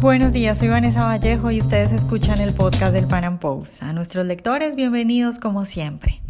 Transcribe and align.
Buenos 0.00 0.32
días, 0.32 0.58
soy 0.58 0.68
Vanessa 0.68 1.02
Vallejo 1.04 1.50
y 1.50 1.60
ustedes 1.60 1.90
escuchan 1.90 2.38
el 2.40 2.54
podcast 2.54 2.92
del 2.92 3.08
Pan 3.08 3.24
Am 3.24 3.38
Post. 3.38 3.82
A 3.82 3.92
nuestros 3.92 4.24
lectores, 4.26 4.76
bienvenidos 4.76 5.40
como 5.40 5.64
siempre. 5.64 6.22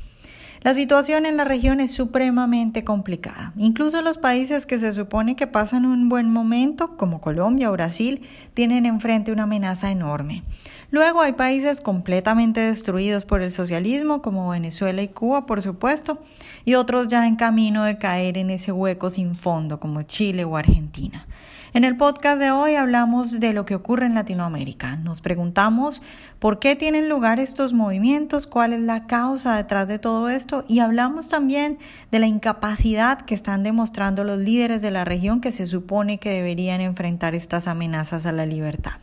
La 0.62 0.72
situación 0.72 1.26
en 1.26 1.36
la 1.36 1.44
región 1.44 1.78
es 1.80 1.92
supremamente 1.92 2.82
complicada. 2.82 3.52
Incluso 3.58 4.00
los 4.00 4.16
países 4.16 4.64
que 4.64 4.78
se 4.78 4.94
supone 4.94 5.36
que 5.36 5.46
pasan 5.46 5.84
un 5.84 6.08
buen 6.08 6.30
momento, 6.30 6.96
como 6.96 7.20
Colombia 7.20 7.68
o 7.68 7.74
Brasil, 7.74 8.22
tienen 8.54 8.86
enfrente 8.86 9.32
una 9.32 9.42
amenaza 9.42 9.90
enorme. 9.90 10.44
Luego 10.90 11.20
hay 11.20 11.34
países 11.34 11.82
completamente 11.82 12.60
destruidos 12.60 13.26
por 13.26 13.42
el 13.42 13.52
socialismo, 13.52 14.22
como 14.22 14.48
Venezuela 14.48 15.02
y 15.02 15.08
Cuba, 15.08 15.44
por 15.44 15.60
supuesto, 15.60 16.22
y 16.64 16.72
otros 16.74 17.08
ya 17.08 17.28
en 17.28 17.36
camino 17.36 17.84
de 17.84 17.98
caer 17.98 18.38
en 18.38 18.48
ese 18.48 18.72
hueco 18.72 19.10
sin 19.10 19.34
fondo, 19.34 19.78
como 19.78 20.00
Chile 20.04 20.44
o 20.44 20.56
Argentina. 20.56 21.26
En 21.74 21.84
el 21.84 21.98
podcast 21.98 22.40
de 22.40 22.50
hoy 22.50 22.76
hablamos 22.76 23.40
de 23.40 23.52
lo 23.52 23.66
que 23.66 23.74
ocurre 23.74 24.06
en 24.06 24.14
Latinoamérica. 24.14 24.96
Nos 24.96 25.20
preguntamos 25.20 26.00
por 26.38 26.60
qué 26.60 26.76
tienen 26.76 27.10
lugar 27.10 27.40
estos 27.40 27.74
movimientos, 27.74 28.46
cuál 28.46 28.72
es 28.72 28.80
la 28.80 29.06
causa 29.06 29.54
detrás 29.54 29.86
de 29.86 29.98
todo 29.98 30.30
esto 30.30 30.64
y 30.66 30.78
hablamos 30.78 31.28
también 31.28 31.78
de 32.10 32.20
la 32.20 32.26
incapacidad 32.26 33.20
que 33.20 33.34
están 33.34 33.62
demostrando 33.62 34.24
los 34.24 34.38
líderes 34.38 34.80
de 34.80 34.90
la 34.90 35.04
región 35.04 35.42
que 35.42 35.52
se 35.52 35.66
supone 35.66 36.18
que 36.18 36.30
deberían 36.30 36.80
enfrentar 36.80 37.34
estas 37.34 37.68
amenazas 37.68 38.24
a 38.24 38.32
la 38.32 38.46
libertad. 38.46 38.98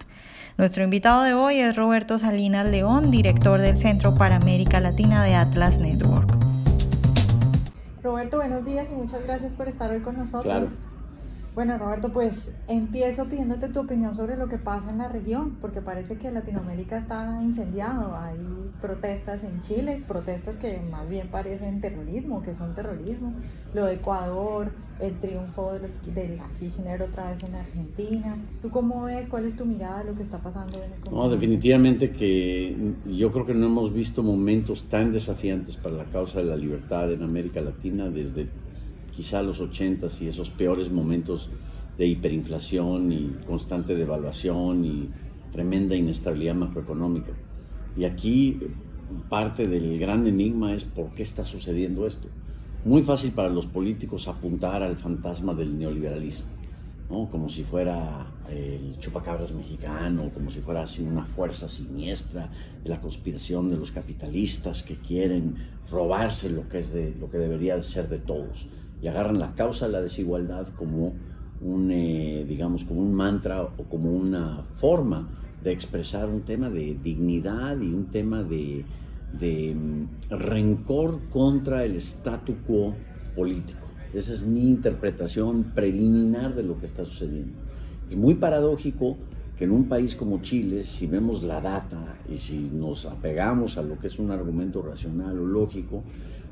Nuestro 0.57 0.83
invitado 0.83 1.21
de 1.21 1.35
hoy 1.35 1.59
es 1.59 1.75
Roberto 1.75 2.17
Salinas 2.17 2.65
León, 2.65 3.11
director 3.11 3.61
del 3.61 3.77
Centro 3.77 4.15
para 4.15 4.37
América 4.37 4.79
Latina 4.79 5.23
de 5.23 5.35
Atlas 5.35 5.79
Network. 5.79 6.35
Roberto, 8.01 8.37
buenos 8.37 8.65
días 8.65 8.87
y 8.91 8.95
muchas 8.95 9.21
gracias 9.23 9.53
por 9.53 9.67
estar 9.67 9.91
hoy 9.91 9.99
con 9.99 10.17
nosotros. 10.17 10.43
Claro. 10.43 10.94
Bueno, 11.55 11.77
Roberto, 11.77 12.11
pues 12.11 12.51
empiezo 12.67 13.29
pidiéndote 13.29 13.69
tu 13.69 13.79
opinión 13.79 14.13
sobre 14.13 14.35
lo 14.35 14.49
que 14.49 14.57
pasa 14.57 14.91
en 14.91 14.97
la 14.97 15.07
región, 15.07 15.55
porque 15.61 15.79
parece 15.79 16.17
que 16.17 16.29
Latinoamérica 16.29 16.97
está 16.97 17.39
incendiado. 17.41 18.13
Hay 18.17 18.37
protestas 18.81 19.41
en 19.41 19.61
Chile, 19.61 20.03
protestas 20.05 20.57
que 20.57 20.81
más 20.91 21.07
bien 21.07 21.29
parecen 21.29 21.79
terrorismo, 21.79 22.43
que 22.43 22.53
son 22.53 22.75
terrorismo. 22.75 23.33
Lo 23.73 23.85
de 23.85 23.93
Ecuador, 23.93 24.73
el 24.99 25.17
triunfo 25.21 25.71
de, 25.71 25.79
los, 25.79 26.13
de 26.13 26.35
la 26.35 26.43
Kirchner 26.59 27.01
otra 27.01 27.31
vez 27.31 27.41
en 27.41 27.55
Argentina. 27.55 28.35
¿Tú 28.61 28.69
cómo 28.69 29.03
ves? 29.03 29.29
¿Cuál 29.29 29.45
es 29.45 29.55
tu 29.55 29.65
mirada 29.65 29.99
de 29.99 30.11
lo 30.11 30.15
que 30.15 30.23
está 30.23 30.39
pasando 30.39 30.77
en 30.83 30.91
el 30.91 31.09
No, 31.09 31.29
definitivamente 31.29 32.11
que 32.11 32.75
yo 33.05 33.31
creo 33.31 33.45
que 33.45 33.53
no 33.53 33.67
hemos 33.67 33.93
visto 33.93 34.23
momentos 34.23 34.89
tan 34.89 35.13
desafiantes 35.13 35.77
para 35.77 35.95
la 35.95 36.05
causa 36.05 36.39
de 36.39 36.45
la 36.45 36.57
libertad 36.57 37.09
en 37.13 37.23
América 37.23 37.61
Latina 37.61 38.09
desde 38.09 38.49
quizá 39.15 39.41
los 39.41 39.59
80 39.59 40.07
y 40.21 40.27
esos 40.27 40.49
peores 40.49 40.91
momentos 40.91 41.49
de 41.97 42.07
hiperinflación 42.07 43.11
y 43.11 43.35
constante 43.47 43.95
devaluación 43.95 44.83
y 44.85 45.09
tremenda 45.51 45.95
inestabilidad 45.95 46.55
macroeconómica. 46.55 47.31
Y 47.95 48.03
aquí 48.03 48.59
parte 49.29 49.67
del 49.67 49.97
gran 49.99 50.27
enigma 50.27 50.73
es 50.73 50.83
por 50.83 51.13
qué 51.13 51.23
está 51.23 51.45
sucediendo 51.45 52.05
esto. 52.05 52.27
Muy 52.83 53.03
fácil 53.03 53.31
para 53.31 53.49
los 53.49 53.65
políticos 53.65 54.27
apuntar 54.27 54.83
al 54.83 54.97
fantasma 54.97 55.53
del 55.53 55.77
neoliberalismo, 55.77 56.47
¿no? 57.09 57.29
como 57.31 57.49
si 57.49 57.63
fuera 57.63 58.27
el 58.49 58.99
chupacabras 58.99 59.51
mexicano, 59.53 60.29
como 60.33 60.51
si 60.51 60.59
fuera 60.59 60.83
así 60.83 61.01
una 61.01 61.25
fuerza 61.25 61.67
siniestra 61.69 62.49
de 62.83 62.89
la 62.89 62.99
conspiración 62.99 63.69
de 63.69 63.77
los 63.77 63.91
capitalistas 63.91 64.83
que 64.83 64.97
quieren 64.97 65.55
robarse 65.89 66.49
lo 66.49 66.67
que, 66.67 66.79
es 66.79 66.93
de, 66.93 67.15
lo 67.19 67.29
que 67.29 67.37
debería 67.37 67.81
ser 67.81 68.09
de 68.09 68.19
todos 68.19 68.67
y 69.05 69.07
agarran 69.07 69.37
la 69.37 69.53
causa 69.53 69.85
de 69.85 69.91
la 69.91 70.01
desigualdad 70.01 70.67
como 70.75 71.13
un, 71.61 71.91
eh, 71.91 72.43
digamos, 72.49 72.85
como 72.85 73.01
un 73.01 73.13
mantra 73.13 73.61
o 73.61 73.83
como 73.83 74.11
una 74.11 74.63
forma 74.77 75.29
de 75.63 75.71
expresar 75.71 76.27
un 76.27 76.41
tema 76.41 76.71
de 76.71 76.97
dignidad 77.03 77.79
y 77.79 77.93
un 77.93 78.07
tema 78.07 78.41
de, 78.41 78.83
de 79.39 79.75
mm, 79.75 80.31
rencor 80.31 81.19
contra 81.29 81.85
el 81.85 81.97
statu 81.97 82.55
quo 82.65 82.95
político. 83.35 83.85
Esa 84.11 84.33
es 84.33 84.41
mi 84.41 84.67
interpretación 84.67 85.65
preliminar 85.75 86.55
de 86.55 86.63
lo 86.63 86.79
que 86.79 86.87
está 86.87 87.05
sucediendo. 87.05 87.59
Es 88.09 88.17
muy 88.17 88.33
paradójico 88.33 89.17
que 89.55 89.65
en 89.65 89.71
un 89.71 89.87
país 89.87 90.15
como 90.15 90.41
Chile, 90.41 90.83
si 90.83 91.05
vemos 91.05 91.43
la 91.43 91.61
data 91.61 92.17
y 92.27 92.39
si 92.39 92.71
nos 92.73 93.05
apegamos 93.05 93.77
a 93.77 93.83
lo 93.83 93.99
que 93.99 94.07
es 94.07 94.17
un 94.17 94.31
argumento 94.31 94.81
racional 94.81 95.37
o 95.37 95.45
lógico, 95.45 96.01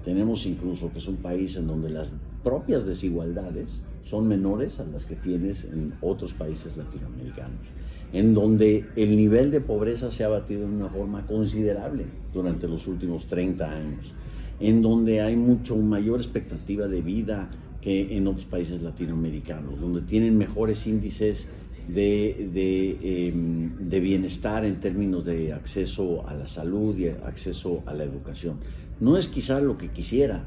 tenemos 0.04 0.46
incluso 0.46 0.92
que 0.92 1.00
es 1.00 1.08
un 1.08 1.18
país 1.18 1.56
en 1.56 1.68
donde 1.68 1.90
las 1.90 2.14
propias 2.44 2.86
desigualdades 2.86 3.82
son 4.04 4.28
menores 4.28 4.80
a 4.80 4.86
las 4.86 5.06
que 5.06 5.16
tienes 5.16 5.64
en 5.64 5.94
otros 6.02 6.34
países 6.34 6.76
latinoamericanos, 6.76 7.66
en 8.12 8.34
donde 8.34 8.86
el 8.96 9.16
nivel 9.16 9.50
de 9.50 9.62
pobreza 9.62 10.12
se 10.12 10.24
ha 10.24 10.28
batido 10.28 10.62
de 10.62 10.76
una 10.76 10.90
forma 10.90 11.26
considerable 11.26 12.06
durante 12.34 12.68
los 12.68 12.88
últimos 12.88 13.28
30 13.28 13.72
años, 13.72 14.14
en 14.60 14.82
donde 14.82 15.22
hay 15.22 15.36
mucho 15.36 15.78
mayor 15.78 16.20
expectativa 16.20 16.88
de 16.88 17.02
vida 17.02 17.50
que 17.82 18.16
en 18.16 18.28
otros 18.28 18.46
países 18.46 18.82
latinoamericanos, 18.82 19.80
donde 19.80 20.02
tienen 20.02 20.38
mejores 20.38 20.86
índices 20.88 21.48
de, 21.88 22.50
de, 22.54 23.28
em, 23.30 23.90
bienestar 23.90 24.64
en 24.64 24.80
términos 24.80 25.26
de 25.26 25.52
acceso 25.52 26.28
a 26.28 26.34
la 26.34 26.48
salud 26.48 26.98
y 26.98 27.08
acceso 27.08 27.84
a 27.86 27.94
la 27.94 28.04
educación. 28.04 28.60
No 29.00 29.18
es 29.18 29.28
quizá 29.28 29.60
lo 29.60 29.78
que 29.78 29.90
quisiera, 29.90 30.44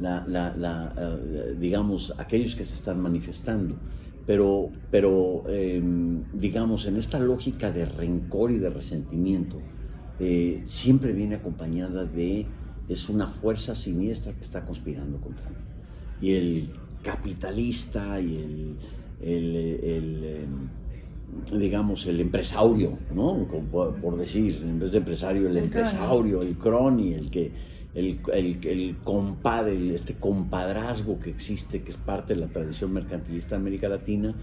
la, 0.00 0.24
la, 0.26 0.54
la, 0.56 0.92
eh, 0.96 1.56
digamos, 1.58 2.14
aquellos 2.18 2.54
que 2.54 2.64
se 2.64 2.74
están 2.74 3.00
manifestando, 3.00 3.76
pero, 4.26 4.70
pero 4.90 5.44
em, 5.48 6.24
digamos, 6.32 6.86
en 6.86 6.96
esta 6.96 7.18
lógica 7.18 7.70
de 7.70 7.86
rencor 7.86 8.50
y 8.50 8.58
de 8.58 8.70
resentimiento, 8.70 9.58
eh, 10.18 10.62
siempre 10.66 11.12
viene 11.12 11.36
acompañada 11.36 12.04
de, 12.04 12.46
es 12.88 13.08
una 13.08 13.28
fuerza 13.28 13.74
siniestra 13.74 14.32
que 14.32 14.44
está 14.44 14.64
conspirando 14.64 15.18
contra 15.20 15.48
mí. 15.50 15.56
Y 16.20 16.34
el 16.34 16.70
capitalista 17.02 18.20
y 18.20 18.36
el 18.36 18.76
el, 19.22 20.24
em, 20.24 21.58
digamos, 21.58 22.06
el 22.06 22.20
empresario, 22.20 22.98
¿no? 23.14 23.46
Por, 23.70 24.16
decir, 24.16 24.60
en 24.62 24.78
vez 24.78 24.92
de 24.92 24.98
empresario, 24.98 25.48
el, 25.48 25.56
empresario, 25.56 26.42
el 26.42 26.56
crony, 26.56 27.14
el 27.14 27.30
que, 27.30 27.50
el, 27.96 28.20
el, 28.32 28.96
compadre, 29.02 29.94
este 29.94 30.14
compadrazgo 30.14 31.18
que 31.18 31.30
existe, 31.30 31.82
que 31.82 31.90
es 31.90 31.96
parte 31.96 32.34
de 32.34 32.40
la 32.40 32.46
tradición 32.46 32.92
mercantilista 32.92 33.50
de 33.50 33.56
América 33.56 33.88
Latina, 33.88 34.34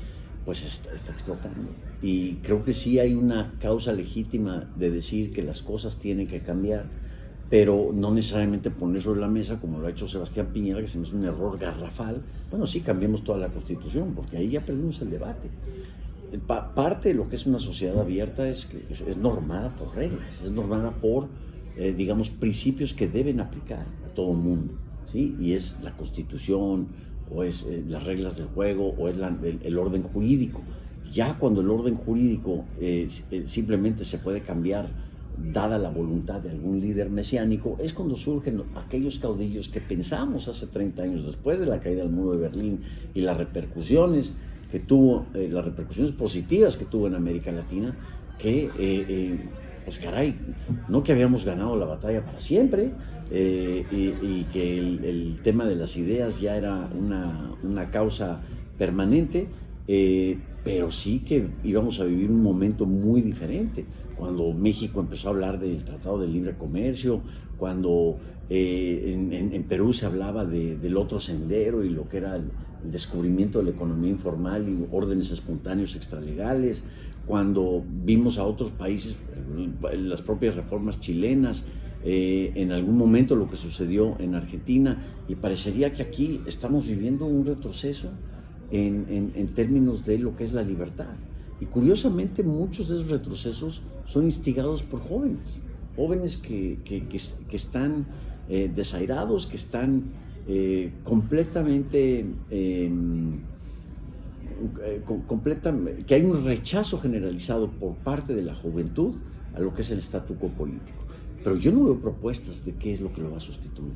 pues 0.43 0.65
está, 0.65 0.93
está, 0.93 1.13
explotando. 1.13 1.69
Y 2.01 2.35
creo 2.43 2.65
que 2.65 2.73
sí 2.73 2.99
hay 2.99 3.13
una 3.13 3.53
causa 3.61 3.93
legítima 3.93 4.69
de 4.75 4.91
decir 4.91 5.31
que 5.31 5.41
las 5.41 5.61
cosas 5.61 5.97
tienen 5.97 6.27
que 6.27 6.41
cambiar 6.41 6.85
pero 7.53 7.91
no 7.93 8.09
necesariamente 8.09 8.71
poner 8.71 8.99
sobre 8.99 9.21
la 9.21 9.27
mesa, 9.27 9.59
como 9.59 9.77
lo 9.77 9.85
ha 9.85 9.91
hecho 9.91 10.07
Sebastián 10.07 10.47
Piñera, 10.47 10.81
que 10.81 10.87
se 10.87 10.97
me 10.97 11.05
hace 11.05 11.15
un 11.15 11.25
error 11.25 11.59
garrafal. 11.59 12.19
Bueno, 12.49 12.65
sí, 12.65 12.81
cambiemos 12.81 13.23
toda 13.23 13.37
la 13.37 13.49
constitución, 13.49 14.13
porque 14.15 14.37
ahí 14.37 14.49
ya 14.49 14.61
perdimos 14.61 14.99
el 15.03 15.11
debate. 15.11 15.49
parte 16.47 17.09
de 17.09 17.13
lo 17.13 17.29
que 17.29 17.35
es 17.35 17.45
una 17.45 17.59
sociedad 17.59 17.99
abierta 17.99 18.47
es 18.47 18.65
que 18.65 18.83
es, 18.89 19.17
normada 19.17 19.69
por 19.75 19.95
reglas, 19.95 20.41
es 20.43 20.49
normada 20.49 20.93
por, 20.93 21.27
eh, 21.77 21.93
digamos, 21.95 22.29
principios 22.29 22.93
que 22.93 23.07
deben 23.07 23.39
aplicar 23.39 23.85
a 24.05 24.13
todo 24.13 24.31
el 24.31 24.37
mundo, 24.37 24.73
¿sí? 25.11 25.35
Y 25.39 25.53
es 25.53 25.77
la 25.81 25.95
constitución, 25.95 26.87
o 27.33 27.43
es 27.43 27.65
eh, 27.65 27.83
las 27.87 28.03
reglas 28.03 28.37
del 28.37 28.47
juego, 28.47 28.93
o 28.97 29.09
es 29.09 29.15
el, 29.63 29.77
orden 29.77 30.03
jurídico. 30.03 30.61
Ya 31.11 31.37
cuando 31.37 31.61
el 31.61 31.69
orden 31.69 31.95
jurídico 31.95 32.65
eh, 32.79 33.07
simplemente 33.45 34.05
se 34.05 34.17
puede 34.17 34.41
cambiar 34.41 34.89
dada 35.37 35.77
la 35.77 35.89
voluntad 35.89 36.41
de 36.41 36.51
algún 36.51 36.79
líder 36.79 37.09
mesiánico, 37.09 37.77
es 37.79 37.93
cuando 37.93 38.15
surgen 38.15 38.63
aquellos 38.75 39.19
caudillos 39.19 39.69
que 39.69 39.81
pensamos 39.81 40.47
hace 40.47 40.67
30 40.67 41.03
años 41.03 41.25
después 41.25 41.59
de 41.59 41.65
la 41.65 41.79
caída 41.79 42.03
del 42.03 42.11
muro 42.11 42.33
de 42.33 42.37
Berlín 42.37 42.81
y 43.13 43.21
las 43.21 43.37
repercusiones 43.37 44.33
que 44.71 44.79
tuvo, 44.79 45.27
eh, 45.33 45.49
las 45.51 45.65
repercusiones 45.65 46.13
positivas 46.13 46.77
que 46.77 46.85
tuvo 46.85 47.07
en 47.07 47.15
América 47.15 47.51
Latina, 47.51 47.95
que, 48.39 48.65
eh, 48.65 48.71
eh, 48.77 49.39
pues 49.83 49.99
caray, 49.99 50.35
no 50.87 51.03
que 51.03 51.11
habíamos 51.11 51.45
ganado 51.45 51.77
la 51.77 51.85
batalla 51.85 52.23
para 52.23 52.39
siempre 52.39 52.91
y, 53.31 54.45
que 54.51 54.77
el, 54.79 55.39
tema 55.43 55.65
de 55.65 55.75
las 55.75 55.97
ideas 55.97 56.39
ya 56.39 56.55
era 56.55 56.89
una, 56.97 57.51
una 57.63 57.89
causa 57.89 58.41
permanente, 58.77 59.47
pero 60.63 60.91
sí 60.91 61.19
que 61.19 61.47
íbamos 61.63 61.99
a 61.99 62.05
vivir 62.05 62.29
un 62.29 62.41
momento 62.41 62.85
muy 62.85 63.21
diferente. 63.21 63.85
Cuando 64.15 64.53
México 64.53 64.99
empezó 64.99 65.29
a 65.29 65.31
hablar 65.31 65.59
del 65.59 65.83
Tratado 65.83 66.19
de 66.19 66.27
Libre 66.27 66.55
Comercio, 66.57 67.21
cuando 67.57 68.17
eh, 68.49 69.13
en, 69.31 69.63
Perú 69.63 69.93
se 69.93 70.05
hablaba 70.05 70.45
del 70.45 70.97
otro 70.97 71.19
sendero 71.19 71.83
y 71.83 71.89
lo 71.89 72.07
que 72.09 72.17
era 72.17 72.35
el, 72.35 72.51
descubrimiento 72.83 73.59
de 73.59 73.63
la 73.63 73.71
economía 73.71 74.11
informal 74.11 74.67
y 74.67 74.87
órdenes 74.91 75.31
espontáneos 75.31 75.95
extralegales, 75.95 76.83
cuando 77.25 77.83
vimos 77.87 78.37
a 78.37 78.43
otros 78.43 78.71
países, 78.71 79.15
las 79.93 80.21
propias 80.21 80.55
reformas 80.55 80.99
chilenas, 80.99 81.63
eh, 82.03 82.51
en 82.55 82.71
algún 82.71 82.97
momento 82.97 83.35
lo 83.35 83.49
que 83.49 83.55
sucedió 83.55 84.17
en 84.19 84.35
Argentina, 84.35 85.03
y 85.27 85.35
parecería 85.35 85.93
que 85.93 86.03
aquí 86.03 86.41
estamos 86.45 86.85
viviendo 86.85 87.25
un 87.25 87.45
retroceso 87.45 88.09
en, 88.71 89.31
en 89.35 89.47
términos 89.49 90.05
de 90.05 90.17
lo 90.17 90.35
que 90.35 90.43
es 90.45 90.53
la 90.53 90.63
libertad. 90.63 91.15
Y 91.61 91.65
curiosamente 91.65 92.43
muchos 92.43 92.89
de 92.89 92.95
esos 92.95 93.09
retrocesos 93.09 93.81
son 94.05 94.25
instigados 94.25 94.83
por 94.83 94.99
jóvenes, 94.99 95.59
jóvenes 95.95 96.37
que, 96.37 96.77
están 97.51 98.05
eh, 98.49 98.69
desairados, 98.73 99.47
que 99.47 99.55
están 99.55 100.03
eh, 100.47 100.91
completamente... 101.03 102.25
Eh, 104.83 105.01
que 106.05 106.15
hay 106.15 106.23
un 106.23 106.43
rechazo 106.43 106.99
generalizado 106.99 107.69
por 107.69 107.95
parte 107.95 108.33
de 108.33 108.43
la 108.43 108.55
juventud 108.55 109.15
a 109.55 109.59
lo 109.59 109.73
que 109.73 109.81
es 109.81 109.91
el 109.91 109.99
statu 109.99 110.35
quo 110.35 110.49
político. 110.49 111.03
Pero 111.43 111.57
yo 111.57 111.71
no 111.71 111.83
veo 111.83 111.99
propuestas 111.99 112.63
de 112.65 112.73
qué 112.73 112.93
es 112.93 113.01
lo 113.01 113.11
que 113.13 113.21
lo 113.21 113.31
va 113.31 113.37
a 113.37 113.41
sustituir. 113.41 113.91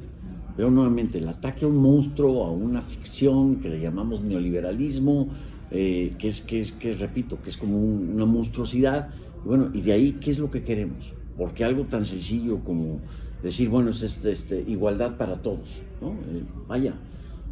Veo 0.58 0.70
nuevamente 0.70 1.20
el 1.20 1.28
ataque 1.28 1.66
a 1.66 1.68
un 1.68 1.78
monstruo, 1.78 2.44
a 2.46 2.52
una 2.52 2.82
ficción 2.82 3.58
que 3.58 3.70
le 3.70 3.80
llamamos 3.80 4.22
neoliberalismo, 4.22 5.30
eh, 5.72 6.14
que, 6.18 6.30
es, 6.30 6.42
que, 6.42 6.62
es, 6.62 6.72
que 6.74 6.96
repito, 6.96 7.42
que 7.42 7.50
es 7.50 7.58
como 7.58 7.78
una 7.78 8.26
monstruosidad. 8.26 9.10
Bueno, 9.46 9.70
y 9.74 9.82
de 9.82 9.94
ahí, 9.94 10.14
¿qué 10.20 10.32
es 10.32 10.40
lo 10.40 10.52
que 10.52 10.64
queremos? 10.64 11.14
Porque 11.38 11.64
algo 11.64 11.84
tan 11.84 12.06
sencillo 12.06 12.60
como 12.66 13.00
decir, 13.44 13.70
bueno, 13.70 13.92
es 13.92 14.02
este, 14.02 14.32
este 14.32 14.62
igualdad 14.62 15.18
para 15.18 15.42
todos, 15.42 15.70
¿no? 16.02 16.12
Eh, 16.12 16.44
vaya, 16.68 16.96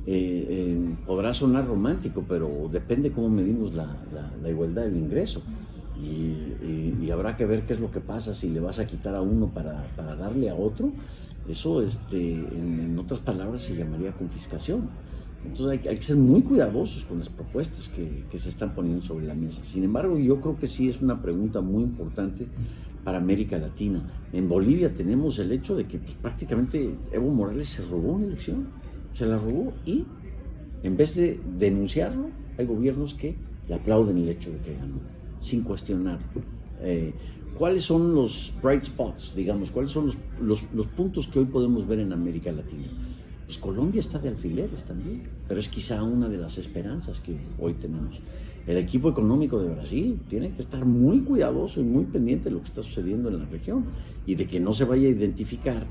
eh, 0.08 0.96
podrá 1.06 1.34
sonar 1.34 1.66
romántico, 1.66 2.24
pero 2.28 2.70
depende 2.72 3.12
cómo 3.12 3.30
medimos 3.30 3.74
la, 3.74 3.96
la, 4.42 4.50
igualdad 4.50 4.84
del 4.84 4.98
ingreso. 4.98 5.42
Y, 6.00 7.02
y, 7.02 7.10
habrá 7.12 7.38
que 7.38 7.46
ver 7.46 7.66
qué 7.66 7.74
es 7.74 7.80
lo 7.80 7.90
que 7.90 8.02
pasa 8.02 8.36
si 8.36 8.50
le 8.50 8.60
vas 8.60 8.80
a 8.80 8.86
quitar 8.86 9.16
a 9.16 9.22
uno 9.22 9.48
para, 9.48 9.88
para 9.96 10.16
darle 10.16 10.50
a 10.50 10.56
otro. 10.56 10.92
Eso, 11.50 11.82
este, 11.82 12.34
en, 12.34 12.98
otras 13.00 13.20
palabras, 13.22 13.62
se 13.62 13.76
llamaría 13.76 14.12
confiscación. 14.12 14.90
Entonces 15.46 15.80
hay, 15.80 15.88
hay, 15.88 15.96
que 15.96 16.02
ser 16.02 16.18
muy 16.18 16.42
cuidadosos 16.42 17.06
con 17.06 17.20
las 17.20 17.30
propuestas 17.30 17.88
que, 17.90 18.26
que, 18.32 18.40
se 18.40 18.50
están 18.50 18.76
poniendo 18.76 19.02
sobre 19.02 19.26
la 19.26 19.36
mesa. 19.36 19.62
Sin 19.66 19.84
embargo, 19.84 20.18
yo 20.18 20.42
creo 20.42 20.58
que 20.58 20.68
sí 20.68 20.90
es 20.90 21.02
una 21.02 21.22
pregunta 21.22 21.62
muy 21.62 21.84
importante 21.84 22.48
para 23.04 23.20
América 23.20 23.58
Latina. 23.58 24.02
En 24.34 24.50
Bolivia 24.50 24.94
tenemos 24.94 25.40
el 25.40 25.52
hecho 25.52 25.76
de 25.76 25.86
que 25.86 26.00
pues, 26.00 26.14
prácticamente 26.16 26.96
Evo 27.12 27.30
Morales 27.30 27.70
se 27.70 27.86
robó 27.86 28.14
una 28.14 28.26
elección 28.26 28.68
se 29.16 29.26
la 29.26 29.38
robó 29.38 29.74
y 29.86 30.06
en 30.84 30.98
vez 30.98 31.16
de 31.16 31.40
denunciarlo, 31.58 32.30
hay 32.58 32.66
gobiernos 32.68 33.16
que 33.16 33.36
le 33.68 33.76
aplauden 33.76 34.18
el 34.18 34.30
hecho 34.30 34.52
de 34.52 34.58
que 34.60 34.76
ganó, 34.76 35.00
sin 35.42 35.64
cuestionarlo. 35.64 36.28
Eh, 36.82 37.14
¿Cuáles 37.58 37.86
son 37.86 38.14
los 38.14 38.54
bright 38.62 38.84
spots, 38.84 39.34
digamos? 39.36 39.72
¿Cuáles 39.72 39.92
son 39.92 40.12
los, 40.42 40.74
los, 40.74 40.88
puntos 40.88 41.28
que 41.28 41.40
hoy 41.40 41.46
podemos 41.46 41.88
ver 41.88 42.00
en 42.00 42.12
América 42.12 42.52
Latina? 42.52 42.88
Pues 43.46 43.58
Colombia 43.58 44.02
está 44.02 44.20
de 44.20 44.30
alfileres 44.30 44.84
también, 44.84 45.24
pero 45.48 45.60
es 45.60 45.70
quizá 45.70 46.04
una 46.04 46.28
de 46.28 46.38
las 46.38 46.58
esperanzas 46.58 47.20
que 47.22 47.38
hoy 47.60 47.74
tenemos. 47.76 48.20
El 48.68 48.78
equipo 48.78 49.10
económico 49.10 49.60
de 49.60 49.70
Brasil 49.74 50.20
tiene 50.28 50.52
que 50.52 50.62
estar 50.62 50.84
muy 50.86 51.22
cuidadoso 51.22 51.80
y 51.80 51.84
muy 51.84 52.06
pendiente 52.06 52.46
de 52.46 52.56
lo 52.56 52.62
que 52.62 52.68
está 52.68 52.84
sucediendo 52.84 53.30
en 53.30 53.40
la 53.40 53.46
región 53.46 53.86
y 54.26 54.36
de 54.36 54.48
que 54.48 54.60
no 54.60 54.74
se 54.74 54.86
vaya 54.86 55.08
a 55.08 55.12
identificar 55.12 55.86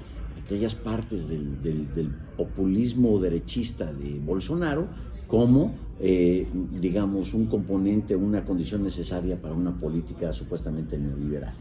aquellas 0.44 0.74
partes 0.74 1.28
del, 1.28 2.10
populismo 2.36 3.18
derechista 3.18 3.92
de 3.92 4.18
Bolsonaro 4.20 4.88
como, 5.26 5.74
eh, 6.00 6.46
digamos, 6.80 7.32
un 7.32 7.46
componente, 7.46 8.14
una 8.14 8.44
condición 8.44 8.82
necesaria 8.82 9.40
para 9.40 9.54
una 9.54 9.72
política 9.74 10.32
supuestamente 10.32 10.98
neoliberal. 10.98 11.54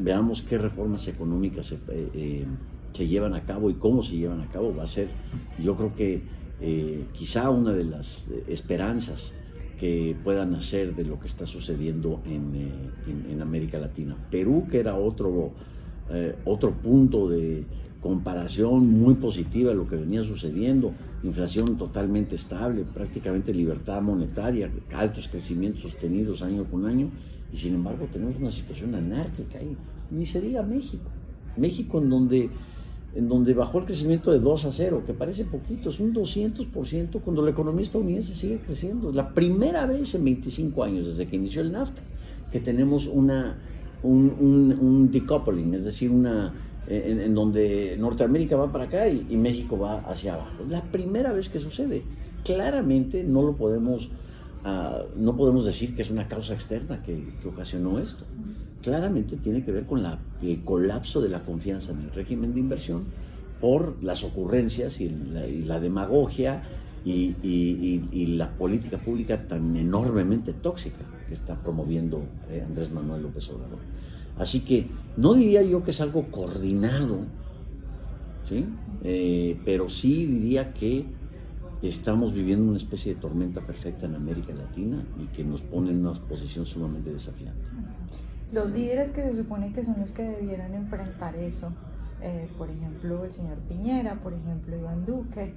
Veamos 0.00 0.42
qué 0.42 0.58
reformas 0.58 1.06
económicas 1.06 1.66
se, 1.66 1.76
eh, 1.76 2.08
eh, 2.14 2.46
se, 2.92 3.06
llevan 3.06 3.34
a 3.34 3.42
cabo 3.42 3.70
y 3.70 3.74
cómo 3.74 4.02
se 4.02 4.16
llevan 4.16 4.40
a 4.40 4.48
cabo. 4.48 4.74
Va 4.74 4.82
a 4.82 4.86
ser, 4.86 5.08
yo 5.62 5.76
creo 5.76 5.94
que 5.94 6.22
quizá 7.12 7.50
una 7.50 7.72
de 7.72 7.84
las 7.84 8.28
esperanzas 8.48 9.34
que 9.78 10.16
puedan 10.24 10.56
hacer 10.56 10.96
de 10.96 11.04
lo 11.04 11.20
que 11.20 11.28
está 11.28 11.46
sucediendo 11.46 12.20
en, 12.26 12.90
en 13.30 13.40
América 13.40 13.78
Latina. 13.78 14.16
Perú, 14.28 14.66
que 14.68 14.80
era 14.80 14.96
otro 14.96 15.52
eh, 16.10 16.36
otro 16.44 16.72
punto 16.72 17.28
de 17.28 17.64
comparación 18.00 18.86
muy 18.86 19.14
positiva 19.14 19.70
de 19.70 19.76
lo 19.76 19.88
que 19.88 19.96
venía 19.96 20.22
sucediendo, 20.22 20.92
inflación 21.22 21.76
totalmente 21.76 22.36
estable, 22.36 22.84
prácticamente 22.84 23.52
libertad 23.52 24.00
monetaria, 24.00 24.70
altos 24.94 25.28
crecimientos 25.28 25.82
sostenidos 25.82 26.42
año 26.42 26.64
con 26.64 26.86
año, 26.86 27.10
y 27.52 27.56
sin 27.56 27.74
embargo 27.74 28.06
tenemos 28.12 28.36
una 28.36 28.52
situación 28.52 28.94
anárquica 28.94 29.58
ahí. 29.58 29.76
Ni 30.10 30.26
se 30.26 30.40
diga 30.40 30.62
México. 30.62 31.10
México 31.56 32.00
en 32.00 32.08
donde, 32.08 32.50
en 33.14 33.28
donde 33.28 33.52
bajó 33.52 33.80
el 33.80 33.86
crecimiento 33.86 34.30
de 34.30 34.38
2 34.38 34.64
a 34.66 34.72
0, 34.72 35.02
que 35.04 35.12
parece 35.12 35.44
poquito, 35.44 35.90
es 35.90 35.98
un 35.98 36.14
200% 36.14 37.20
cuando 37.20 37.42
la 37.42 37.50
economía 37.50 37.82
estadounidense 37.82 38.34
sigue 38.34 38.58
creciendo. 38.58 39.10
Es 39.10 39.16
la 39.16 39.34
primera 39.34 39.86
vez 39.86 40.14
en 40.14 40.24
25 40.24 40.84
años 40.84 41.06
desde 41.06 41.26
que 41.26 41.36
inició 41.36 41.62
el 41.62 41.72
NAFTA 41.72 42.02
que 42.50 42.60
tenemos 42.60 43.06
una 43.06 43.58
un, 44.02 44.76
un, 44.80 45.10
decoupling, 45.10 45.74
es 45.74 45.84
decir, 45.84 46.10
una, 46.10 46.54
en, 46.88 47.34
donde 47.34 47.96
Norteamérica 47.98 48.56
va 48.56 48.72
para 48.72 48.84
acá 48.84 49.08
y, 49.08 49.36
México 49.36 49.78
va 49.78 50.00
hacia 50.00 50.34
abajo. 50.34 50.64
La 50.68 50.82
primera 50.82 51.32
vez 51.32 51.48
que 51.48 51.60
sucede. 51.60 52.02
Claramente 52.44 53.24
no 53.24 53.42
lo 53.42 53.56
podemos, 53.56 54.10
ah, 54.64 55.02
no 55.16 55.36
podemos 55.36 55.66
decir 55.66 55.94
que 55.94 56.02
es 56.02 56.10
una 56.10 56.28
causa 56.28 56.54
externa 56.54 57.02
que, 57.02 57.22
ocasionó 57.46 57.98
esto. 57.98 58.24
Claramente 58.82 59.36
tiene 59.36 59.64
que 59.64 59.72
ver 59.72 59.86
con 59.86 60.02
la, 60.02 60.18
el 60.40 60.62
colapso 60.64 61.20
de 61.20 61.28
la 61.28 61.40
confianza 61.40 61.92
en 61.92 62.02
el 62.02 62.10
régimen 62.12 62.54
de 62.54 62.60
inversión 62.60 63.04
por 63.60 64.02
las 64.02 64.22
ocurrencias 64.24 65.00
y 65.00 65.08
la, 65.08 65.80
demagogia 65.80 66.62
y, 67.04 67.36
y, 68.12 68.26
la 68.36 68.50
política 68.50 68.98
pública 68.98 69.46
tan 69.46 69.76
enormemente 69.76 70.52
tóxica 70.52 71.04
que 71.26 71.34
está 71.34 71.56
promoviendo 71.56 72.22
eh, 72.50 72.62
Andrés 72.66 72.90
Manuel 72.90 73.22
López 73.22 73.48
Obrador. 73.50 73.78
Así 74.38 74.60
que 74.60 74.86
no 75.16 75.34
diría 75.34 75.62
yo 75.62 75.82
que 75.82 75.90
es 75.90 76.00
algo 76.00 76.30
coordinado, 76.30 77.20
¿sí? 78.48 78.66
Eh, 79.02 79.60
pero 79.64 79.88
sí 79.88 80.26
diría 80.26 80.72
que 80.72 81.06
estamos 81.82 82.32
viviendo 82.32 82.68
una 82.68 82.78
especie 82.78 83.14
de 83.14 83.20
tormenta 83.20 83.60
perfecta 83.60 84.06
en 84.06 84.14
América 84.14 84.52
Latina 84.52 85.04
y 85.18 85.26
que 85.34 85.44
nos 85.44 85.62
pone 85.62 85.90
en 85.90 86.06
una 86.06 86.14
posición 86.14 86.66
sumamente 86.66 87.12
desafiante. 87.12 87.60
Los 88.52 88.70
líderes 88.70 89.10
que 89.10 89.22
se 89.22 89.34
supone 89.34 89.72
que 89.72 89.84
son 89.84 89.96
los 90.00 90.12
que 90.12 90.22
debieran 90.22 90.74
enfrentar 90.74 91.36
eso, 91.36 91.72
eh, 92.22 92.48
por 92.56 92.70
ejemplo 92.70 93.24
el 93.24 93.32
señor 93.32 93.58
Piñera, 93.68 94.14
por 94.16 94.32
ejemplo 94.32 94.76
Iván 94.76 95.04
Duque, 95.04 95.52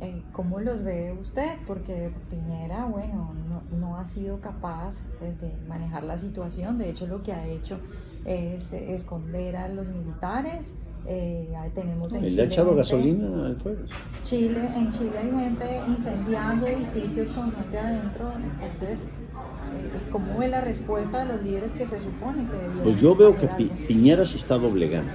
eh, 0.00 0.22
¿Cómo 0.32 0.60
los 0.60 0.82
ve 0.84 1.16
usted? 1.18 1.56
Porque 1.66 2.10
Piñera, 2.30 2.84
bueno, 2.84 3.32
no, 3.78 3.96
ha 3.96 4.06
sido 4.06 4.40
capaz 4.40 5.00
de 5.20 5.52
manejar 5.68 6.04
la 6.04 6.18
situación. 6.18 6.78
De 6.78 6.90
hecho, 6.90 7.06
lo 7.06 7.22
que 7.22 7.32
ha 7.32 7.46
hecho 7.46 7.78
es 8.24 8.72
esconder 8.72 9.56
a 9.56 9.68
los 9.68 9.88
militares. 9.88 10.74
Eh, 11.08 11.48
tenemos 11.74 12.12
en 12.12 12.24
Chile 12.24 12.42
ha 12.42 12.44
echado 12.46 12.74
gasolina 12.74 13.46
al 13.46 13.56
fuego. 13.56 13.82
Chile, 14.22 14.68
en 14.76 14.90
Chile 14.90 15.12
hay 15.16 15.30
gente 15.30 15.80
incendiando 15.86 16.66
edificios 16.66 17.28
con 17.28 17.52
gente 17.52 17.78
adentro. 17.78 18.32
Entonces, 18.34 19.04
eh, 19.04 20.00
¿cómo 20.10 20.38
ve 20.38 20.48
la 20.48 20.60
respuesta 20.60 21.24
de 21.24 21.32
los 21.32 21.42
líderes 21.44 21.70
que 21.72 21.86
se 21.86 22.00
supone 22.00 22.46
que 22.50 22.56
deberían 22.56 22.82
Pues 22.82 23.00
yo 23.00 23.14
veo 23.14 23.36
que 23.36 23.46
Piñera 23.86 24.24
se 24.24 24.36
está 24.36 24.58
doblegando. 24.58 25.10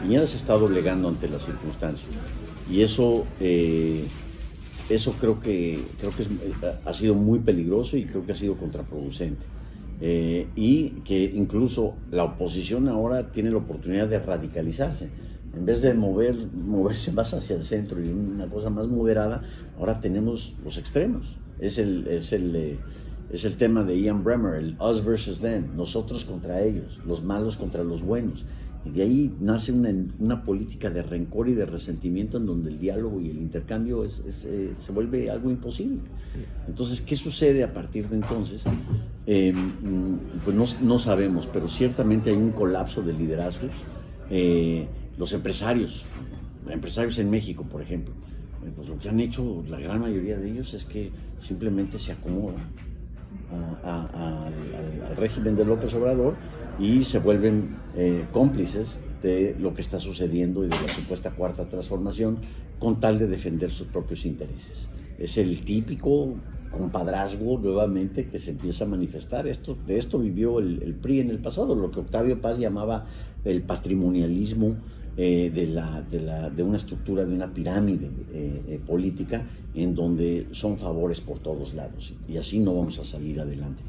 Piñera 0.00 0.26
se 0.28 0.36
está 0.36 0.54
doblegando 0.54 1.08
ante 1.08 1.28
las 1.28 1.44
circunstancias. 1.44 2.08
Y 2.70 2.82
eso, 2.82 3.24
eh, 3.40 4.04
eso 4.88 5.12
creo 5.20 5.40
que, 5.40 5.82
creo 5.98 6.12
que 6.12 6.24
ha 6.84 6.94
sido 6.94 7.14
muy 7.14 7.40
peligroso 7.40 7.96
y 7.96 8.04
creo 8.04 8.24
que 8.24 8.32
ha 8.32 8.36
sido 8.36 8.56
contraproducente. 8.56 9.44
Eh, 10.02 10.46
y 10.56 10.90
que 11.04 11.24
incluso 11.24 11.94
la 12.10 12.24
oposición 12.24 12.88
ahora 12.88 13.32
tiene 13.32 13.50
la 13.50 13.58
oportunidad 13.58 14.08
de 14.08 14.18
radicalizarse. 14.18 15.10
En 15.54 15.66
vez 15.66 15.82
de 15.82 15.94
mover, 15.94 16.36
moverse 16.54 17.12
más 17.12 17.34
hacia 17.34 17.56
el 17.56 17.64
centro 17.64 18.00
y 18.02 18.08
una 18.08 18.46
cosa 18.46 18.70
más 18.70 18.86
moderada, 18.86 19.42
ahora 19.78 20.00
tenemos 20.00 20.54
los 20.64 20.78
extremos. 20.78 21.36
Es 21.58 21.76
el, 21.76 22.06
es 22.06 22.32
el, 22.32 22.56
eh, 22.56 22.78
es 23.32 23.44
el 23.44 23.56
tema 23.56 23.84
de 23.84 24.00
Ian 24.00 24.24
Bremer, 24.24 24.54
el 24.54 24.76
us 24.80 25.04
versus 25.04 25.40
them, 25.40 25.76
nosotros 25.76 26.24
contra 26.24 26.62
ellos, 26.62 26.98
los 27.06 27.22
malos 27.22 27.56
contra 27.56 27.84
los 27.84 28.00
buenos. 28.00 28.44
Y 28.84 28.90
de 28.90 29.02
ahí 29.02 29.34
nace 29.40 29.72
una, 29.72 30.42
política 30.42 30.88
de 30.88 31.02
rencor 31.02 31.48
y 31.48 31.54
de 31.54 31.66
resentimiento 31.66 32.38
en 32.38 32.46
donde 32.46 32.70
el 32.70 32.78
diálogo 32.78 33.20
y 33.20 33.28
el 33.28 33.36
intercambio 33.36 34.04
es, 34.04 34.22
eh, 34.46 34.72
se 34.78 34.92
vuelve 34.92 35.30
algo 35.30 35.50
imposible. 35.50 36.00
Entonces, 36.66 37.02
¿qué 37.02 37.14
sucede 37.14 37.62
a 37.62 37.74
partir 37.74 38.08
de 38.08 38.16
entonces? 38.16 38.62
Em, 39.26 40.18
pues 40.44 40.56
no, 40.56 40.64
no, 40.80 40.98
sabemos, 40.98 41.46
pero 41.46 41.68
ciertamente 41.68 42.30
hay 42.30 42.36
un 42.36 42.52
colapso 42.52 43.02
de 43.02 43.12
liderazgos. 43.12 43.72
Eh, 44.30 44.86
los 45.18 45.32
empresarios, 45.34 46.04
empresarios 46.68 47.18
en 47.18 47.28
México, 47.28 47.64
por 47.64 47.82
ejemplo, 47.82 48.14
eh, 48.64 48.72
pues 48.74 48.88
lo 48.88 48.98
que 48.98 49.10
han 49.10 49.20
hecho 49.20 49.62
la 49.68 49.78
gran 49.78 50.00
mayoría 50.00 50.38
de 50.38 50.50
ellos 50.50 50.72
es 50.72 50.84
que 50.84 51.10
simplemente 51.42 51.98
se 51.98 52.12
acomodan 52.12 52.89
al 53.84 55.16
régimen 55.16 55.56
de 55.56 55.64
López 55.64 55.92
Obrador 55.94 56.34
y 56.78 57.04
se 57.04 57.18
vuelven 57.18 57.76
eh, 57.96 58.26
cómplices 58.32 58.98
de 59.22 59.54
lo 59.58 59.74
que 59.74 59.82
está 59.82 59.98
sucediendo 59.98 60.64
y 60.64 60.68
de 60.68 60.76
la 60.80 60.88
supuesta 60.88 61.30
cuarta 61.30 61.68
transformación 61.68 62.38
con 62.78 63.00
tal 63.00 63.18
de 63.18 63.26
defender 63.26 63.70
sus 63.70 63.86
propios 63.88 64.24
intereses. 64.24 64.88
Es 65.18 65.36
el 65.36 65.64
típico 65.64 66.34
compadrazgo 66.70 67.58
nuevamente 67.58 68.28
que 68.28 68.38
se 68.38 68.52
empieza 68.52 68.84
a 68.84 68.88
manifestar. 68.88 69.46
Esto, 69.46 69.76
de 69.86 69.98
esto 69.98 70.18
vivió 70.18 70.58
el, 70.58 70.94
PRI 70.94 71.20
en 71.20 71.30
el 71.30 71.38
pasado, 71.38 71.74
lo 71.74 71.90
que 71.90 72.00
Octavio 72.00 72.40
Paz 72.40 72.58
llamaba 72.58 73.06
el 73.44 73.62
patrimonialismo 73.62 74.76
eh, 75.16 75.50
de, 75.52 75.66
la, 75.66 76.02
de, 76.02 76.20
la, 76.20 76.50
de, 76.50 76.62
una 76.62 76.76
estructura, 76.76 77.24
de 77.24 77.34
una 77.34 77.52
pirámide 77.52 78.10
eh, 78.32 78.62
eh, 78.68 78.80
política 78.86 79.44
en 79.74 79.94
donde 79.94 80.46
son 80.52 80.78
favores 80.78 81.20
por 81.20 81.40
todos 81.40 81.74
lados 81.74 82.14
y, 82.28 82.36
así 82.36 82.58
no 82.58 82.74
vamos 82.74 82.98
a 82.98 83.04
salir 83.04 83.40
adelante. 83.40 83.82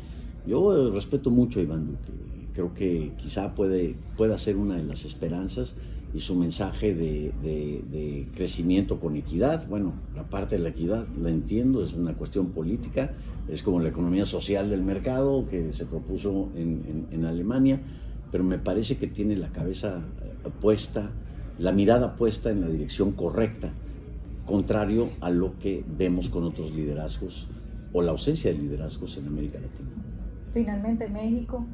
Yo 0.48 0.92
respeto 0.92 1.30
mucho 1.30 1.60
a 1.60 1.64
Iván 1.64 1.86
Duque, 1.86 2.12
creo 2.54 2.74
que 2.74 3.12
quizá 3.18 3.54
puede, 3.54 3.96
pueda 4.18 4.38
ser 4.38 4.58
una 4.58 4.76
de 4.76 4.84
las 4.84 5.06
esperanzas 5.06 5.76
y 6.14 6.20
su 6.20 6.36
mensaje 6.36 6.94
de, 6.94 8.28
crecimiento 8.36 9.00
con 9.00 9.16
equidad. 9.16 9.68
Bueno, 9.68 9.94
la 10.16 10.24
parte 10.24 10.58
de 10.58 10.64
la 10.64 10.70
equidad 10.70 11.08
la 11.22 11.30
entiendo, 11.30 11.84
es 11.84 11.94
una 11.94 12.14
cuestión 12.14 12.48
política, 12.48 13.14
es 13.48 13.64
como 13.64 13.80
la 13.80 13.90
economía 13.90 14.26
social 14.26 14.70
del 14.70 14.82
mercado 14.82 15.48
que 15.50 15.74
se 15.74 15.86
propuso 15.86 16.50
en, 16.56 17.26
Alemania, 17.26 17.82
pero 18.32 18.44
me 18.44 18.58
parece 18.58 18.98
que 18.98 19.08
tiene 19.08 19.36
la 19.36 19.50
cabeza 19.50 19.98
eh, 19.98 20.50
puesta, 20.62 21.10
la 21.60 21.72
mirada 21.72 22.16
puesta 22.16 22.50
en 22.50 22.62
la 22.62 22.68
dirección 22.68 23.12
correcta, 23.12 23.72
contrario 24.46 25.10
a 25.22 25.30
lo 25.30 25.58
que 25.60 25.84
vemos 25.98 26.30
con 26.30 26.44
otros 26.44 26.72
liderazgos 26.74 27.48
o 27.94 28.02
la 28.02 28.12
ausencia 28.12 28.52
de 28.52 28.58
liderazgos 28.58 29.18
en 29.18 29.28
América 29.28 29.60
Latina. 29.60 29.90
Finalmente, 30.54 31.08
México 31.08 31.66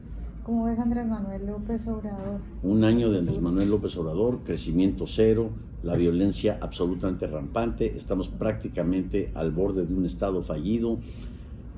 ¿Cómo 0.48 0.64
ves 0.64 0.80
Andrés 0.80 1.06
Manuel 1.06 1.46
López 1.46 1.86
Obrador? 1.90 2.40
Un 2.64 2.86
año 2.86 3.12
de 3.12 3.20
Andrés 3.20 3.42
Manuel 3.42 3.70
López 3.70 3.98
Obrador, 3.98 4.46
crecimiento 4.46 5.06
cero, 5.06 5.50
la 5.84 5.98
violencia 5.98 6.58
absolutamente 6.62 7.28
rampante, 7.28 7.98
estamos 7.98 8.30
prácticamente 8.30 9.30
al 9.36 9.52
borde 9.52 9.86
de 9.86 9.94
un 9.94 10.06
Estado 10.06 10.42
fallido, 10.44 11.00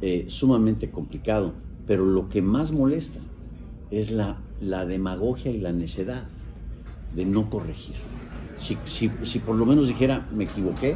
eh, 0.01 0.25
sumamente 0.27 0.91
complicado, 0.91 1.53
pero 1.87 2.05
lo 2.05 2.29
que 2.29 2.43
más 2.43 2.71
molesta 2.71 3.17
es 3.89 4.11
la, 4.11 4.37
la 4.61 4.85
demagogia 4.85 5.51
y 5.51 5.59
la 5.59 5.71
necedad 5.71 6.23
de 7.15 7.25
no 7.25 7.49
corregir. 7.49 7.95
Si, 8.59 8.77
si, 8.85 9.11
si 9.23 9.39
por 9.39 9.55
lo 9.55 9.65
menos 9.65 9.87
dijera, 9.87 10.27
me 10.33 10.43
equivoqué, 10.43 10.95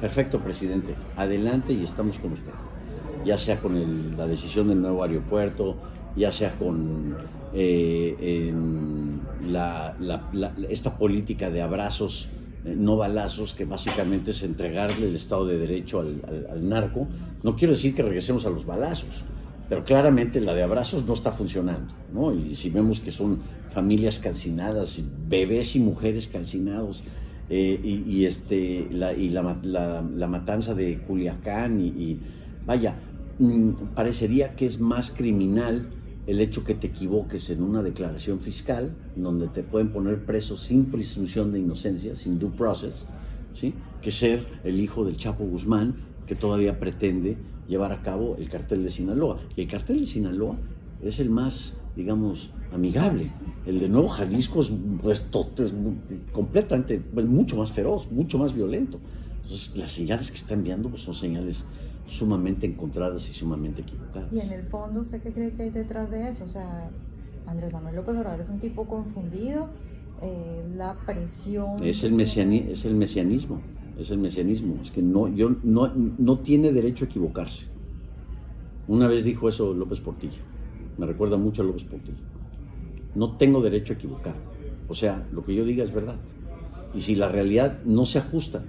perfecto, 0.00 0.40
presidente, 0.40 0.94
adelante 1.16 1.72
y 1.72 1.84
estamos 1.84 2.18
con 2.18 2.32
usted. 2.32 2.52
Ya 3.24 3.36
sea 3.38 3.58
con 3.60 4.16
la 4.16 4.26
decisión 4.26 4.68
del 4.68 4.80
nuevo 4.80 5.02
aeropuerto, 5.02 5.76
ya 6.16 6.32
sea 6.32 6.54
con 6.54 7.16
eh, 7.52 8.52
esta 10.68 10.96
política 10.96 11.50
de 11.50 11.62
abrazos, 11.62 12.28
eh, 12.64 12.74
no 12.76 12.96
balazos, 12.96 13.54
que 13.54 13.64
básicamente 13.64 14.32
es 14.32 14.42
entregarle 14.42 15.06
el 15.08 15.16
Estado 15.16 15.46
de 15.46 15.58
Derecho 15.58 16.00
al, 16.00 16.68
narco. 16.68 17.08
No 17.42 17.56
quiero 17.56 17.72
decir 17.74 17.94
que 17.94 18.02
regresemos 18.02 18.46
a 18.46 18.50
los 18.50 18.66
balazos, 18.66 19.24
pero 19.70 19.84
claramente 19.84 20.40
la 20.40 20.52
de 20.52 20.64
abrazos 20.64 21.06
no 21.06 21.14
está 21.14 21.30
funcionando, 21.30 21.94
¿no? 22.12 22.34
Y 22.34 22.56
si 22.56 22.70
vemos 22.70 22.98
que 22.98 23.12
son 23.12 23.38
familias 23.72 24.18
calcinadas, 24.18 25.00
bebés 25.28 25.76
y 25.76 25.78
mujeres 25.78 26.26
calcinados, 26.26 27.04
eh, 27.48 27.80
y, 27.82 28.24
este, 28.24 28.88
la, 28.90 29.12
y 29.12 29.28
la, 29.28 29.42
matanza 30.28 30.74
de 30.74 30.98
Culiacán, 30.98 31.80
y, 31.80 32.18
vaya, 32.66 32.96
mm, 33.38 33.94
parecería 33.94 34.56
que 34.56 34.66
es 34.66 34.80
más 34.80 35.12
criminal 35.12 35.86
el 36.26 36.40
hecho 36.40 36.64
que 36.64 36.74
te 36.74 36.88
equivoques 36.88 37.48
en 37.50 37.62
una 37.62 37.80
declaración 37.80 38.40
fiscal, 38.40 38.90
donde 39.14 39.46
te 39.46 39.62
pueden 39.62 39.90
poner 39.90 40.24
preso 40.24 40.56
sin 40.56 40.86
presunción 40.86 41.52
de 41.52 41.60
inocencia, 41.60 42.16
sin 42.16 42.40
due 42.40 42.50
process, 42.50 42.94
¿sí? 43.54 43.72
que 44.02 44.10
ser 44.10 44.46
el 44.64 44.80
hijo 44.80 45.04
del 45.04 45.16
Chapo 45.16 45.44
Guzmán, 45.44 45.94
que 46.30 46.36
todavía 46.36 46.78
pretende 46.78 47.36
llevar 47.66 47.90
a 47.90 48.02
cabo 48.02 48.36
el 48.36 48.48
cartel 48.48 48.84
de 48.84 48.90
Sinaloa. 48.90 49.40
Y 49.56 49.62
el 49.62 49.66
cartel 49.66 49.98
de 49.98 50.06
Sinaloa 50.06 50.56
es 51.02 51.18
el 51.18 51.28
más, 51.28 51.74
digamos, 51.96 52.52
amigable. 52.72 53.32
El 53.66 53.80
de 53.80 53.88
Nuevo 53.88 54.06
Jalisco 54.10 54.60
es, 54.62 54.70
pues, 55.02 55.26
es 55.58 55.74
completamente, 56.30 57.00
pues, 57.00 57.26
mucho 57.26 57.56
más 57.56 57.72
feroz, 57.72 58.08
mucho 58.12 58.38
más 58.38 58.54
violento. 58.54 59.00
Entonces, 59.42 59.76
las 59.76 59.90
señales 59.90 60.30
que 60.30 60.36
está 60.36 60.54
enviando 60.54 60.88
pues, 60.88 61.02
son 61.02 61.16
señales 61.16 61.64
sumamente 62.06 62.64
encontradas 62.64 63.28
y 63.28 63.34
sumamente 63.34 63.82
equivocadas. 63.82 64.32
Y 64.32 64.38
en 64.38 64.52
el 64.52 64.62
fondo, 64.62 65.00
¿usted 65.00 65.20
qué 65.20 65.32
cree 65.32 65.50
que 65.54 65.64
hay 65.64 65.70
detrás 65.70 66.12
de 66.12 66.28
eso? 66.28 66.44
O 66.44 66.48
sea, 66.48 66.90
Andrés 67.48 67.72
Manuel 67.72 67.96
López 67.96 68.16
Obrador 68.16 68.40
es 68.40 68.50
un 68.50 68.60
tipo 68.60 68.84
confundido, 68.84 69.66
eh, 70.22 70.62
la 70.76 70.94
presión... 71.04 71.82
Es 71.82 72.04
el, 72.04 72.20
es 72.20 72.84
el 72.84 72.94
mesianismo, 72.94 73.60
es 74.00 74.10
el 74.10 74.18
mesianismo, 74.18 74.78
es 74.82 74.90
que 74.90 75.02
no, 75.02 75.28
yo, 75.28 75.54
no, 75.62 75.92
no 75.94 76.38
tiene 76.38 76.72
derecho 76.72 77.04
a 77.04 77.08
equivocarse. 77.08 77.66
Una 78.88 79.06
vez 79.06 79.24
dijo 79.24 79.48
eso 79.48 79.74
López 79.74 80.00
Portillo, 80.00 80.40
me 80.98 81.06
recuerda 81.06 81.36
mucho 81.36 81.62
a 81.62 81.64
López 81.64 81.84
Portillo. 81.84 82.24
No 83.14 83.36
tengo 83.36 83.60
derecho 83.60 83.92
a 83.92 83.96
equivocar, 83.96 84.34
o 84.88 84.94
sea, 84.94 85.26
lo 85.32 85.44
que 85.44 85.54
yo 85.54 85.64
diga 85.64 85.84
es 85.84 85.92
verdad. 85.92 86.16
Y 86.94 87.02
si 87.02 87.14
la 87.14 87.28
realidad 87.28 87.80
no 87.84 88.06
se 88.06 88.18
ajusta 88.18 88.64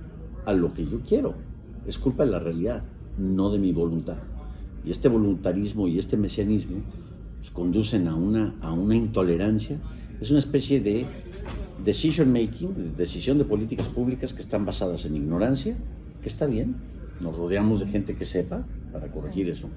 a 0.46 0.54
lo 0.54 0.74
que 0.74 0.86
yo 0.86 1.00
quiero, 1.02 1.34
es 1.88 1.98
culpa 1.98 2.26
de 2.26 2.32
la 2.32 2.40
realidad 2.40 2.84
no 3.18 3.50
de 3.52 3.60
mi 3.60 3.72
voluntad. 3.72 4.18
Y 4.86 4.92
este 4.92 5.08
voluntarismo 5.10 5.88
y 5.88 6.00
este 6.00 6.18
mesianismo 6.18 6.78
pues, 7.40 7.52
conducen 7.52 8.08
a 8.08 8.16
una, 8.16 8.56
a 8.62 8.72
una 8.72 8.96
intolerancia. 8.96 9.80
Es 10.20 10.30
una 10.30 10.40
especie 10.40 10.82
de 10.82 11.06
decision 11.84 12.32
making, 12.32 12.96
decisión 12.98 13.38
de 13.38 13.46
políticas 13.46 13.88
públicas 13.88 14.34
que 14.34 14.42
están 14.42 14.66
basadas 14.66 15.06
en 15.06 15.16
ignorancia, 15.16 15.76
que 16.22 16.30
está 16.30 16.46
bien, 16.46 16.76
nos 17.20 17.36
rodeamos 17.36 17.80
de 17.80 17.88
gente 17.88 18.16
que 18.16 18.26
sepa 18.26 18.66
para 18.92 19.08
corregir 19.08 19.50
eso. 19.50 19.68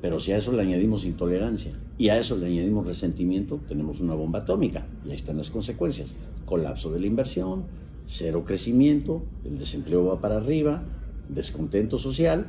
Pero 0.00 0.20
si 0.20 0.32
a 0.32 0.38
eso 0.38 0.52
le 0.52 0.62
añadimos 0.62 1.04
intolerancia 1.04 1.72
y 1.96 2.08
a 2.08 2.18
eso 2.18 2.36
le 2.36 2.46
añadimos 2.46 2.86
resentimiento, 2.86 3.60
tenemos 3.68 4.00
una 4.00 4.14
bomba 4.14 4.40
atómica. 4.40 4.86
Y 5.04 5.10
ahí 5.10 5.16
están 5.16 5.36
las 5.36 5.50
consecuencias. 5.50 6.08
Colapso 6.46 6.92
de 6.92 7.00
la 7.00 7.06
inversión, 7.06 7.64
cero 8.06 8.44
crecimiento, 8.46 9.22
el 9.44 9.58
desempleo 9.58 10.04
va 10.06 10.20
para 10.20 10.36
arriba, 10.36 10.82
descontento 11.28 11.98
social, 11.98 12.46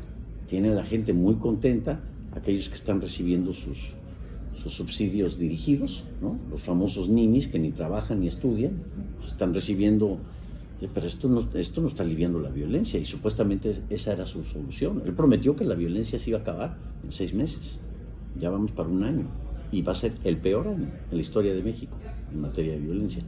tiene 0.48 0.74
la 0.74 0.84
gente 0.84 1.14
muy 1.14 1.36
contenta, 1.36 2.00
aquellos 2.32 2.70
que 2.70 2.76
están 2.76 3.02
recibiendo 3.02 3.54
sus, 3.54 3.94
sus 4.62 4.74
subsidios 4.74 5.38
dirigidos, 5.38 6.06
los 6.52 6.62
famosos 6.62 7.10
ninis 7.10 7.48
que 7.48 7.60
ni 7.60 7.72
trabajan 7.72 8.22
ni 8.22 8.28
estudian, 8.28 8.84
pues 9.18 9.32
están 9.32 9.54
recibiendo, 9.54 10.18
eh, 10.82 10.90
pero 10.94 11.08
esto 11.08 11.28
no, 11.28 11.48
esto 11.54 11.82
no 11.82 11.88
está 11.88 12.04
aliviando 12.04 12.40
la 12.40 12.50
violencia 12.50 13.00
y 13.00 13.06
supuestamente 13.06 13.76
esa 13.90 14.14
era 14.14 14.26
su 14.26 14.44
solución. 14.44 15.02
Él 15.06 15.14
prometió 15.14 15.56
que 15.56 15.66
la 15.66 15.76
violencia 15.76 16.20
se 16.20 16.30
iba 16.30 16.40
a 16.40 16.42
acabar 16.42 16.78
en 17.04 17.12
seis 17.12 17.34
meses, 17.34 17.80
ya 18.40 18.50
vamos 18.50 18.72
para 18.72 18.90
un 18.90 19.04
año 19.04 19.26
y 19.72 19.82
va 19.82 19.94
a 19.94 19.96
ser 19.96 20.14
el 20.24 20.38
peor 20.38 20.68
año 20.68 20.88
en 21.12 21.18
la 21.18 21.22
historia 21.22 21.54
de 21.54 21.64
México 21.64 21.96
en 22.32 22.42
materia 22.42 22.74
de 22.74 22.80
violencia. 22.80 23.24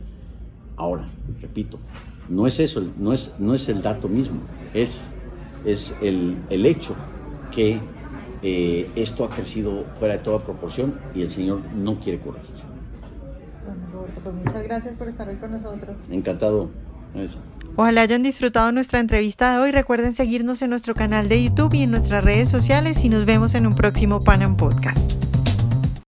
Ahora, 0.78 1.10
repito, 1.42 1.80
no 2.30 2.48
es 2.48 2.60
eso, 2.60 2.84
no 3.00 3.14
es, 3.14 3.36
no 3.40 3.54
es 3.54 3.70
el 3.70 3.82
dato 3.82 4.08
mismo, 4.08 4.40
es 4.74 5.02
es 5.66 5.96
el, 6.02 6.38
el 6.50 6.66
hecho 6.66 6.96
que 7.52 7.80
eh, 8.42 8.90
esto 8.96 9.24
ha 9.24 9.30
crecido 9.30 9.86
fuera 10.00 10.18
de 10.18 10.24
toda 10.24 10.40
proporción 10.40 11.00
y 11.14 11.22
el 11.22 11.32
Señor 11.32 11.62
no 11.76 12.00
quiere 12.00 12.20
corregir. 12.20 12.56
Bueno, 13.66 13.82
Roberto, 13.94 14.22
pues 14.22 14.36
muchas 14.36 14.64
gracias 14.64 14.96
por 14.98 15.08
estar 15.08 15.30
hoy 15.30 15.36
con 15.36 15.52
nosotros. 15.52 15.96
Encantado. 16.10 16.70
Ojalá 17.76 18.02
hayan 18.02 18.24
disfrutado 18.24 18.72
nuestra 18.72 19.00
entrevista 19.00 19.54
de 19.54 19.60
hoy. 19.60 19.72
Recuerden 19.72 20.14
seguirnos 20.14 20.62
en 20.62 20.70
nuestro 20.70 20.94
canal 20.94 21.28
de 21.30 21.44
YouTube 21.44 21.74
y 21.74 21.84
en 21.84 21.92
nuestras 21.92 22.24
redes 22.24 22.50
sociales 22.50 23.04
y 23.04 23.10
nos 23.10 23.26
vemos 23.26 23.56
en 23.56 23.68
un 23.68 23.76
próximo 23.76 24.20
Panam 24.22 24.56
Podcast. 24.58 25.31